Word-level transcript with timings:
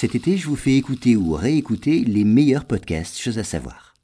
cet 0.00 0.14
été, 0.14 0.38
je 0.38 0.48
vous 0.48 0.56
fais 0.56 0.76
écouter 0.76 1.14
ou 1.14 1.32
réécouter 1.32 2.04
les 2.04 2.24
meilleurs 2.24 2.64
podcasts, 2.64 3.18
choses 3.18 3.38
à 3.38 3.44
savoir. 3.44 3.94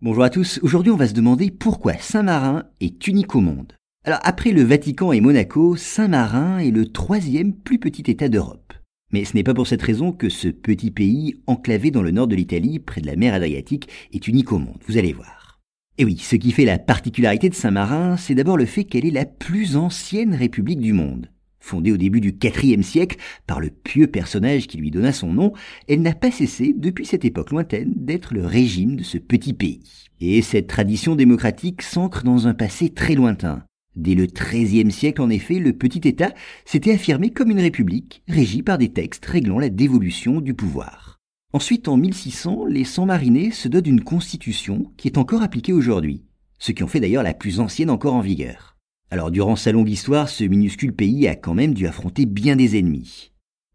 Bonjour 0.00 0.24
à 0.24 0.30
tous, 0.30 0.58
aujourd'hui 0.64 0.90
on 0.90 0.96
va 0.96 1.06
se 1.06 1.14
demander 1.14 1.52
pourquoi 1.52 1.92
Saint-Marin 1.96 2.64
est 2.80 3.06
unique 3.06 3.36
au 3.36 3.40
monde. 3.40 3.72
Alors 4.04 4.18
après 4.24 4.50
le 4.50 4.64
Vatican 4.64 5.12
et 5.12 5.20
Monaco, 5.20 5.76
Saint-Marin 5.76 6.58
est 6.58 6.72
le 6.72 6.90
troisième 6.90 7.52
plus 7.54 7.78
petit 7.78 8.10
État 8.10 8.28
d'Europe. 8.28 8.72
Mais 9.12 9.24
ce 9.24 9.36
n'est 9.36 9.44
pas 9.44 9.54
pour 9.54 9.68
cette 9.68 9.82
raison 9.82 10.10
que 10.10 10.28
ce 10.28 10.48
petit 10.48 10.90
pays, 10.90 11.36
enclavé 11.46 11.92
dans 11.92 12.02
le 12.02 12.10
nord 12.10 12.26
de 12.26 12.34
l'Italie, 12.34 12.80
près 12.80 13.00
de 13.00 13.06
la 13.06 13.14
mer 13.14 13.32
Adriatique, 13.32 13.88
est 14.12 14.26
unique 14.26 14.50
au 14.50 14.58
monde, 14.58 14.82
vous 14.88 14.98
allez 14.98 15.12
voir. 15.12 15.60
Et 15.98 16.04
oui, 16.04 16.18
ce 16.18 16.34
qui 16.34 16.50
fait 16.50 16.64
la 16.64 16.80
particularité 16.80 17.48
de 17.48 17.54
Saint-Marin, 17.54 18.16
c'est 18.16 18.34
d'abord 18.34 18.56
le 18.56 18.66
fait 18.66 18.82
qu'elle 18.82 19.06
est 19.06 19.12
la 19.12 19.26
plus 19.26 19.76
ancienne 19.76 20.34
république 20.34 20.80
du 20.80 20.92
monde. 20.92 21.28
Fondée 21.62 21.92
au 21.92 21.96
début 21.96 22.20
du 22.20 22.34
IVe 22.42 22.82
siècle 22.82 23.18
par 23.46 23.60
le 23.60 23.70
pieux 23.70 24.08
personnage 24.08 24.66
qui 24.66 24.78
lui 24.78 24.90
donna 24.90 25.12
son 25.12 25.32
nom, 25.32 25.52
elle 25.86 26.02
n'a 26.02 26.12
pas 26.12 26.32
cessé, 26.32 26.74
depuis 26.76 27.06
cette 27.06 27.24
époque 27.24 27.52
lointaine, 27.52 27.92
d'être 27.96 28.34
le 28.34 28.44
régime 28.44 28.96
de 28.96 29.04
ce 29.04 29.16
petit 29.16 29.52
pays. 29.52 30.08
Et 30.20 30.42
cette 30.42 30.66
tradition 30.66 31.14
démocratique 31.14 31.82
s'ancre 31.82 32.24
dans 32.24 32.48
un 32.48 32.54
passé 32.54 32.90
très 32.90 33.14
lointain. 33.14 33.62
Dès 33.94 34.16
le 34.16 34.26
XIIIe 34.26 34.90
siècle, 34.90 35.22
en 35.22 35.30
effet, 35.30 35.60
le 35.60 35.72
petit 35.72 36.06
État 36.08 36.34
s'était 36.64 36.94
affirmé 36.94 37.30
comme 37.30 37.50
une 37.52 37.60
république, 37.60 38.24
régie 38.26 38.62
par 38.62 38.76
des 38.76 38.88
textes 38.88 39.24
réglant 39.24 39.60
la 39.60 39.68
dévolution 39.68 40.40
du 40.40 40.54
pouvoir. 40.54 41.20
Ensuite, 41.52 41.86
en 41.86 41.96
1600, 41.96 42.66
les 42.66 42.84
Sans-Marinais 42.84 43.52
se 43.52 43.68
donnent 43.68 43.82
d'une 43.82 44.04
constitution 44.04 44.90
qui 44.96 45.06
est 45.06 45.18
encore 45.18 45.42
appliquée 45.42 45.72
aujourd'hui, 45.72 46.24
ce 46.58 46.72
qui 46.72 46.82
en 46.82 46.88
fait 46.88 47.00
d'ailleurs 47.00 47.22
la 47.22 47.34
plus 47.34 47.60
ancienne 47.60 47.90
encore 47.90 48.14
en 48.14 48.20
vigueur. 48.20 48.71
Alors, 49.12 49.30
durant 49.30 49.56
sa 49.56 49.72
longue 49.72 49.90
histoire, 49.90 50.30
ce 50.30 50.42
minuscule 50.42 50.94
pays 50.94 51.28
a 51.28 51.34
quand 51.34 51.52
même 51.52 51.74
dû 51.74 51.86
affronter 51.86 52.24
bien 52.24 52.56
des 52.56 52.78
ennemis. 52.78 53.30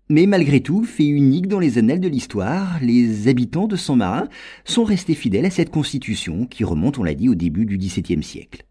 Mais 0.10 0.26
malgré 0.26 0.62
tout, 0.62 0.84
fait 0.84 1.06
unique 1.06 1.48
dans 1.48 1.60
les 1.60 1.78
annales 1.78 2.00
de 2.00 2.08
l'histoire, 2.08 2.80
les 2.82 3.28
habitants 3.28 3.68
de 3.68 3.76
Saint-Marin 3.76 4.30
sont 4.66 4.84
restés 4.84 5.14
fidèles 5.14 5.46
à 5.46 5.52
cette 5.52 5.70
constitution 5.70 6.48
qui 6.48 6.64
remonte, 6.64 6.98
on 6.98 7.04
l'a 7.04 7.14
dit, 7.14 7.30
au 7.30 7.36
début 7.36 7.68
du 7.68 7.78
XVIIe 7.78 8.24
siècle. 8.24 8.64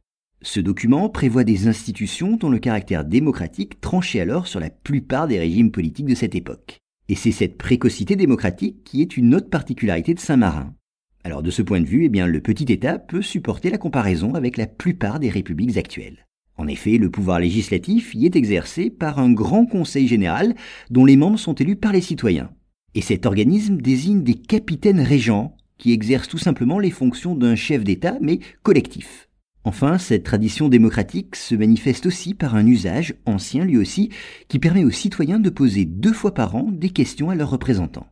Ce 0.43 0.59
document 0.59 1.09
prévoit 1.09 1.45
des 1.45 1.69
institutions 1.69 2.37
dont 2.37 2.51
le 2.51 2.59
caractère 2.59 3.05
démocratique 3.05 3.81
tranchait 3.81 4.19
alors 4.19 4.49
sur 4.49 4.59
la 4.59 4.71
plupart 4.71 5.29
des 5.29 5.39
régimes 5.39 5.71
politiques 5.71 6.07
de 6.07 6.17
cette 6.17 6.35
époque. 6.35 6.79
Et 7.09 7.15
c'est 7.15 7.31
cette 7.31 7.59
précocité 7.59 8.17
démocratique 8.17 8.83
qui 8.83 9.03
est 9.03 9.17
une 9.17 9.37
autre 9.37 9.51
particularité 9.51 10.15
de 10.15 10.21
Saint-Marin. 10.21 10.75
Alors 11.23 11.45
de 11.45 11.51
ce 11.53 11.63
point 11.63 11.81
de 11.81 11.87
vue, 11.87 12.07
eh 12.07 12.09
bien, 12.09 12.27
le 12.27 12.41
petit 12.41 12.73
État 12.73 12.99
peut 12.99 13.23
supporter 13.23 13.71
la 13.71 13.79
comparaison 13.79 14.35
avec 14.35 14.57
la 14.57 14.67
plupart 14.67 15.21
des 15.21 15.31
républiques 15.31 15.77
actuelles. 15.77 16.27
En 16.59 16.67
effet, 16.67 16.99
le 16.99 17.11
pouvoir 17.11 17.39
législatif 17.39 18.15
y 18.15 18.27
est 18.27 18.37
exercé 18.37 18.91
par 18.91 19.19
un 19.19 19.33
grand 19.33 19.67
conseil 19.67 20.09
général 20.09 20.55
dont 20.91 21.05
les 21.05 21.17
membres 21.17 21.39
sont 21.39 21.55
élus 21.55 21.77
par 21.77 21.93
les 21.93 22.01
citoyens. 22.01 22.51
Et 22.95 23.03
cet 23.03 23.27
organisme 23.27 23.77
désigne 23.77 24.23
des 24.23 24.35
capitaines 24.35 25.01
régents 25.01 25.57
qui 25.79 25.93
exercent 25.93 26.29
tout 26.29 26.39
simplement 26.39 26.79
les 26.79 26.91
fonctions 26.91 27.35
d'un 27.35 27.55
chef 27.55 27.85
d'État 27.85 28.17
mais 28.23 28.41
collectif. 28.63 29.29
Enfin, 29.65 29.99
cette 29.99 30.23
tradition 30.23 30.69
démocratique 30.69 31.35
se 31.35 31.57
manifeste 31.57 32.07
aussi 32.07 32.35
par 32.35 32.55
un 32.55 32.67
usage, 32.67 33.15
ancien 33.27 33.65
lui 33.65 33.77
aussi, 33.77 34.11
qui 34.49 34.61
permet 34.61 34.85
aux 34.85 34.91
citoyens 34.91 35.41
de 35.41 35.51
poser 35.51 35.85
deux 35.85 36.13
fois 36.13 36.33
par 36.33 36.55
an 36.55 36.69
des 36.71 36.91
questions 36.91 37.31
à 37.31 37.35
leurs 37.35 37.51
représentants. 37.51 38.07